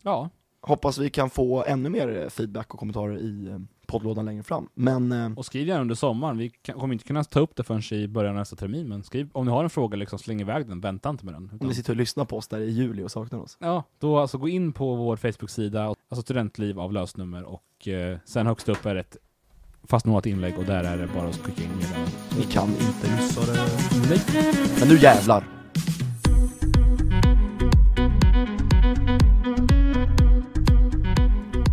[0.02, 4.68] ja, Hoppas vi kan få ännu mer feedback och kommentarer i poddlådan längre fram.
[4.74, 6.38] Men eh, och skriv gärna under sommaren.
[6.38, 9.02] Vi kan, kommer inte kunna ta upp det förrän i början av nästa termin, men
[9.02, 11.42] skriv, om ni har en fråga, liksom släng iväg den, vänta inte med den.
[11.42, 13.56] om Utan, ni sitter och lyssnar på oss där i juli och saknar oss.
[13.60, 18.46] Ja, då alltså gå in på vår Facebook-sida, alltså studentliv av lösnummer och eh, sen
[18.46, 19.16] högst upp är ett
[19.84, 22.12] fastnåat inlägg och där är det bara att skicka in meddelanden.
[22.38, 23.70] Ni kan inte missa det.
[24.80, 25.44] Men nu jävlar!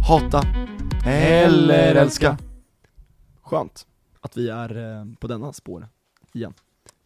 [0.07, 0.60] Hata
[1.05, 2.37] eller älska.
[3.41, 3.87] Skönt
[4.21, 5.87] att vi är eh, på denna spår
[6.33, 6.53] igen.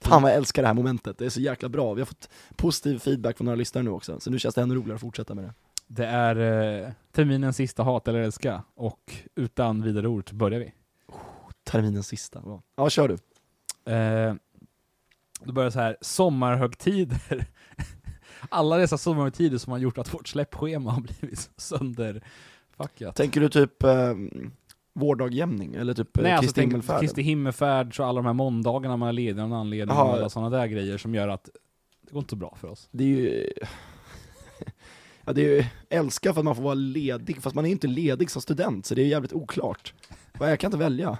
[0.01, 1.93] Fan vad jag älskar det här momentet, det är så jäkla bra.
[1.93, 4.75] Vi har fått positiv feedback från några lyssnare nu också, så nu känns det ännu
[4.75, 5.53] roligare att fortsätta med det.
[5.87, 10.73] Det är eh, terminens sista hat eller älska och utan vidare ord börjar vi.
[11.63, 12.41] terminens sista.
[12.45, 13.17] Ja, ja kör du.
[13.93, 14.35] Eh,
[15.43, 17.45] då börjar så här, sommarhögtider.
[18.49, 21.49] Alla dessa sommarhögtider som har gjort att vårt släppschema har blivit
[22.77, 23.15] sönderfuckat.
[23.15, 24.13] Tänker du typ eh,
[24.93, 27.01] vårdagjämning eller typ Nej, eh, alltså Kristi tänk himmelfärden?
[27.01, 30.05] Kristi himmelfärd, så alla de här måndagarna man är ledig av någon anledning, Jaha.
[30.05, 31.49] och alla sådana där grejer som gör att
[32.01, 32.87] det går inte så bra för oss.
[32.91, 33.49] Det är ju...
[35.27, 37.73] Ja, det är ju älska för att man får vara ledig, fast man är ju
[37.73, 39.93] inte ledig som student, så det är jävligt oklart.
[40.39, 41.17] Jag kan inte välja.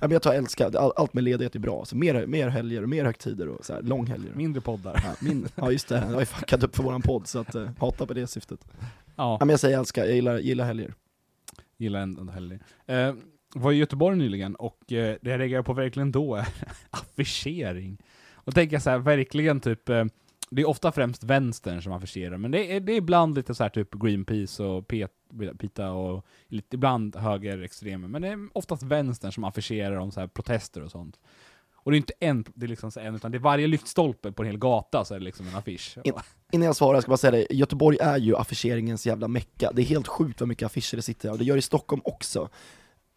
[0.00, 1.84] Ja, men jag tar älska, All, allt med ledighet är bra.
[1.84, 4.32] Så mer, mer helger och mer högtider och så här, långhelger.
[4.34, 5.02] Mindre poddar.
[5.04, 7.54] Ja, min, ja just det, jag har ju fuckat upp för våran podd så att,
[7.54, 8.60] uh, hata på det syftet.
[9.20, 10.94] Ja, men jag säger älska, jag gillar, gillar helger.
[11.76, 12.60] gillar ändå helger.
[12.86, 13.14] Eh,
[13.54, 16.48] var i Göteborg nyligen, och eh, det jag reagerar på verkligen då är
[16.90, 17.98] affischering.
[18.34, 20.04] Och tänker jag så här, verkligen typ, eh,
[20.50, 23.62] det är ofta främst vänstern som affischerar, men det är, det är ibland lite så
[23.62, 25.12] här typ Greenpeace och Pet,
[25.58, 30.26] Pita och lite, ibland högerextremer, men det är oftast vänstern som affischerar om så här
[30.26, 31.18] protester och sånt.
[31.90, 34.42] Och det är inte en, det är liksom en, utan det är varje lyktstolpe på
[34.42, 35.98] en hel gata så är det liksom en affisch.
[36.04, 36.12] In-
[36.52, 39.70] Innan jag svarar, jag ska bara säga det, Göteborg är ju affischeringens jävla mecka.
[39.74, 41.62] Det är helt sjukt vad mycket affischer det sitter här, och det gör det i
[41.62, 42.48] Stockholm också.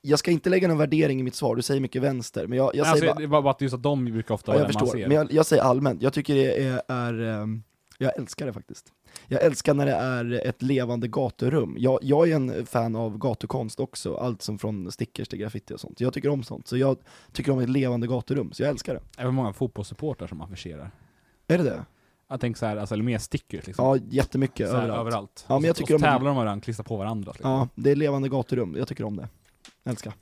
[0.01, 2.75] Jag ska inte lägga någon värdering i mitt svar, du säger mycket vänster, men jag,
[2.75, 4.63] jag alltså, säger bara, det var bara att just att de brukar ofta ja, vara
[4.63, 5.07] jag det man förstår, ser.
[5.07, 7.63] men jag, jag säger allmänt, jag tycker det är, är ehm,
[7.97, 8.86] jag älskar det faktiskt.
[9.27, 11.75] Jag älskar när det är ett levande gaturum.
[11.79, 15.79] Jag, jag är en fan av gatukonst också, allt som från stickers till graffiti och
[15.79, 16.01] sånt.
[16.01, 16.97] Jag tycker om sånt, så jag
[17.32, 19.01] tycker om ett levande gaturum, så jag älskar det.
[19.17, 20.91] Även många fotbollssupportrar som affischerar.
[21.47, 21.86] Är det det?
[22.27, 23.86] Jag tänker så här, alltså, eller mer stickers liksom.
[23.86, 25.01] Ja, jättemycket, så här, överallt.
[25.01, 25.45] överallt.
[25.47, 27.32] Ja, men jag tycker och så om- tävlar de med varandra, klistrar på varandra.
[27.32, 27.51] Liksom.
[27.51, 29.27] Ja, det är levande gaturum, jag tycker om det.
[29.86, 30.13] Älskar.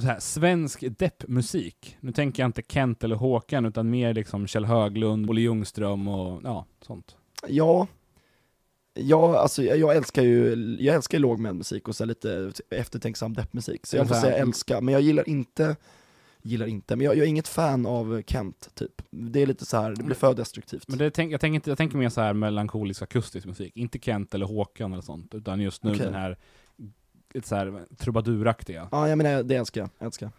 [0.00, 1.96] Så här, svensk deppmusik.
[2.00, 6.40] Nu tänker jag inte Kent eller Håkan, utan mer liksom Kjell Höglund, Olle Ljungström och
[6.44, 7.16] ja, sånt.
[7.48, 7.86] Ja,
[8.94, 13.86] ja alltså jag, jag älskar ju, jag älskar ju lågmäld och så lite eftertänksam deppmusik,
[13.86, 15.76] så jag får säga älska, men jag gillar inte,
[16.42, 19.02] gillar inte, men jag, jag är inget fan av Kent typ.
[19.10, 20.88] Det är lite så här, det blir för destruktivt.
[20.88, 23.76] Men det jag, tänker inte, jag tänker mer så här melankolisk akustisk musik.
[23.76, 26.04] Inte Kent eller Håkan eller sånt, utan just nu Okej.
[26.04, 26.38] den här
[27.34, 28.88] lite så här trubaduraktiga.
[28.92, 30.30] Ja, jag menar det älskar jag, älskar.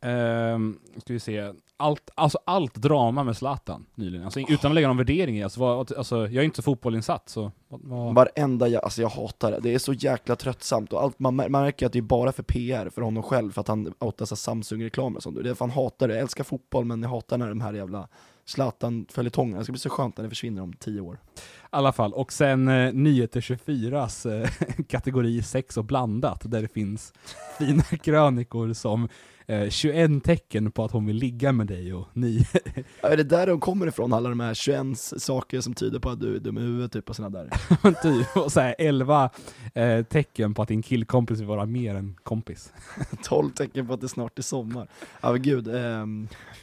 [0.00, 1.52] Ehm, ska vi se.
[1.76, 4.24] Allt, alltså allt drama med Zlatan nyligen.
[4.24, 5.42] Alltså, utan att lägga någon värdering i.
[5.42, 7.52] Alltså, vad, alltså, jag är inte så fotbollsinsatt, så...
[7.68, 11.40] Vad, Varenda, jag, alltså jag hatar det, det är så jäkla tröttsamt och allt, man
[11.40, 13.94] mär- man märker att det är bara för PR för honom själv, för att han
[13.98, 15.42] outar Samsung-reklamer och sånt.
[15.42, 18.08] Det är fan hatar det, jag älskar fotboll men jag hatar när de här jävla
[18.48, 19.58] Zlatan-följetongen.
[19.58, 21.14] det ska bli så skönt när det försvinner om tio år.
[21.14, 22.12] I alla fall.
[22.12, 24.50] Och sen eh, Nyheter 24s eh,
[24.88, 27.12] kategori sex och blandat, där det finns
[27.58, 29.08] fina krönikor som
[29.48, 32.46] eh, 21 tecken på att hon vill ligga med dig och ni.
[33.02, 36.10] Ja, är det där de kommer ifrån, alla de här 21 saker som tyder på
[36.10, 37.50] att du är dum i huvudet typ och sådana där?
[38.02, 39.30] typ, och så här 11
[39.74, 42.72] eh, tecken på att din killkompis vill vara mer än kompis.
[43.22, 44.88] 12 tecken på att det snart är sommar.
[45.20, 45.64] Ja men gud,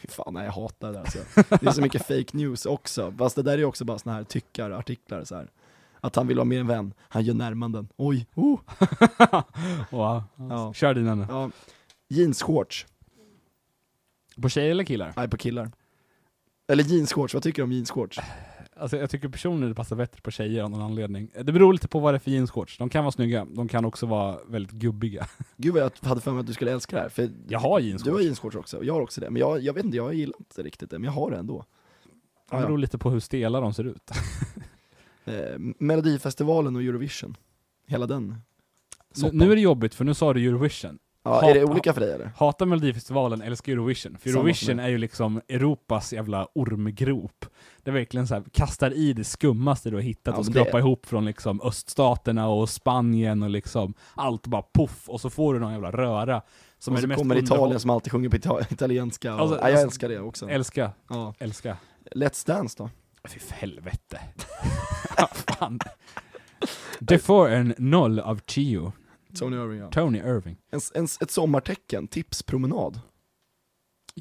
[0.02, 1.20] fy fan nej, jag hatar det alltså.
[1.36, 4.24] Det är så mycket fake news också, fast det där är också bara såna här
[4.24, 5.50] tyckarartiklar så här.
[6.02, 7.88] Att han vill vara mer en vän, han gör närmanden.
[7.98, 8.60] Oj, oh.
[9.90, 10.24] wow.
[10.36, 10.74] Ja.
[10.74, 11.26] Kör dina nu.
[11.30, 11.50] Ja.
[12.08, 12.86] Jeansshorts,
[14.42, 15.14] På tjejer eller killar?
[15.18, 15.72] nej på killar.
[16.68, 18.20] Eller jeansshorts, vad tycker du om jeansshorts?
[18.78, 21.32] Alltså jag tycker personligen det passar bättre på tjejer av någon anledning.
[21.44, 22.78] Det beror lite på vad det är för jeansshorts.
[22.78, 25.28] De kan vara snygga, de kan också vara väldigt gubbiga.
[25.58, 27.80] Gud vad jag hade för mig att du skulle älska det här, för Jag har
[27.80, 28.12] du jeansshorts.
[28.14, 29.30] har jeansshorts också, och jag har också det.
[29.30, 31.66] Men jag, jag vet inte, jag gillar inte riktigt det, men jag har det ändå.
[32.52, 34.12] Det beror lite på hur stela de ser ut.
[35.28, 37.38] Eh, Melodifestivalen och Eurovision,
[37.88, 38.36] hela den Nu,
[39.12, 39.38] soppan.
[39.38, 41.00] nu är det jobbigt, för nu sa du Eurovision.
[41.26, 42.32] Ja, är det Hat- olika för dig eller?
[42.38, 44.18] Hatar Melodifestivalen, älskar Eurovision.
[44.18, 47.46] För Eurovision är ju liksom Europas jävla ormgrop.
[47.84, 50.72] Det är verkligen så här, kastar i det skummaste du har hittat Ja, och skrapar
[50.72, 55.54] det- ihop från liksom öststaterna och Spanien och liksom allt bara poff, och så får
[55.54, 56.42] du någon jävla röra.
[56.80, 59.40] Som och är så det mest kommer Italien som alltid sjunger på ita- italienska, och,
[59.42, 60.50] Alltså, ja, jag alltså, älskar det också.
[60.50, 61.34] Älska, Ja.
[61.40, 61.78] älska.
[62.16, 62.90] Let's Dance då?
[63.28, 64.20] Fy för helvete.
[65.34, 65.80] Fan.
[67.00, 68.92] Det får en noll av tio.
[69.36, 69.90] Tony Irving ja.
[69.92, 70.58] Tony Irving.
[70.72, 73.00] En, en, ett sommartecken, tipspromenad.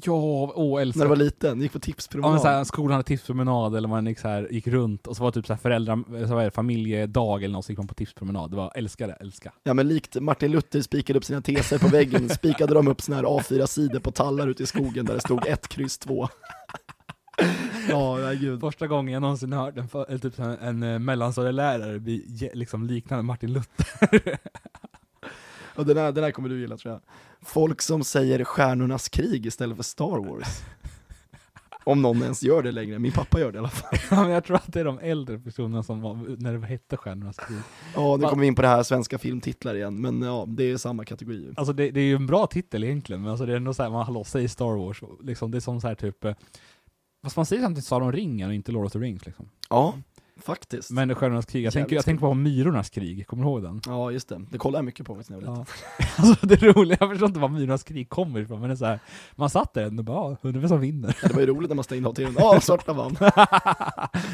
[0.03, 0.13] Ja,
[0.55, 0.99] åh älskar.
[0.99, 2.31] När du var liten, gick på Ja, tipspromenad.
[2.31, 5.23] men så här, skolan hade tipspromenad, eller man gick, så här, gick runt, och så
[5.23, 7.93] var det typ så här föräldrar, så det familjedag eller något, så gick man på
[7.93, 8.51] tipspromenad.
[8.51, 9.53] Det var älska det, älska.
[9.63, 13.15] Ja men likt Martin Luther spikade upp sina teser på väggen, spikade de upp såna
[13.15, 16.27] här A4-sidor på tallar ute i skogen där det stod ett kryss två.
[17.89, 18.59] Ja, ja gud.
[18.59, 19.77] Första gången jag någonsin hört
[20.09, 24.37] en, typ här, en eh, mellanstadielärare bli liksom liknande Martin Luther.
[25.75, 27.01] Och den här, den här kommer du gilla tror jag.
[27.41, 30.47] Folk som säger stjärnornas krig istället för Star Wars.
[31.83, 33.99] Om någon ens gör det längre, min pappa gör det i alla fall.
[34.11, 36.97] Ja, men jag tror att det är de äldre personerna som var, när det hette
[36.97, 37.59] Stjärnornas krig.
[37.95, 40.77] Ja, nu kommer vi in på det här svenska filmtitlar igen, men ja, det är
[40.77, 41.53] samma kategori.
[41.57, 43.89] Alltså det, det är ju en bra titel egentligen, men alltså det är ändå såhär,
[43.89, 46.33] man hallå, säg Star Wars, liksom, det är som så här typ, eh,
[47.23, 49.49] fast man säger samtidigt Sagan om ringen och inte Lord of the Rings liksom.
[49.69, 49.93] Ja,
[50.41, 50.91] faktiskt.
[50.91, 53.81] Men Stjärnornas krig, jag tänker, jag tänker på Myrornas krig, kommer du ihåg den?
[53.85, 54.41] Ja, just det.
[54.51, 55.65] Det kollar jag mycket på när jag var liten.
[55.99, 56.05] Ja.
[56.17, 58.85] Alltså det roliga, jag förstår inte var Myrornas krig kommer ifrån, men det är så
[58.85, 58.99] här,
[59.35, 61.17] man satt där och bara, undrar vem som vinner?
[61.21, 62.35] Ja, Det var ju roligt när man stängde av tvn.
[62.39, 63.17] Ja, svarta vann.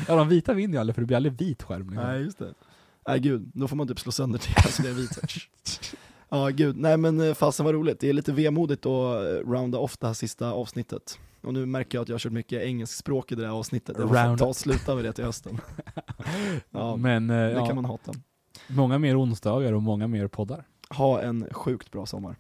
[0.08, 1.90] ja, de vita vinner ju aldrig, för det blir aldrig vit skärm.
[1.90, 2.08] Liksom.
[2.08, 2.54] Nej, just det.
[3.08, 5.20] Nej gud, då får man typ slå sönder det så det är vit.
[6.34, 8.00] Ja gud, nej men eh, fasen vad roligt.
[8.00, 11.20] Det är lite vemodigt att eh, rounda off det här sista avsnittet.
[11.42, 13.96] Och nu märker jag att jag har kört mycket engelsk språk i det här avsnittet.
[14.00, 15.58] Jag får ta och sluta med det till hösten.
[16.70, 18.12] Ja, men eh, det ja, kan man hata.
[18.68, 20.66] många mer onsdagar och många mer poddar.
[20.90, 22.36] Ha en sjukt bra sommar.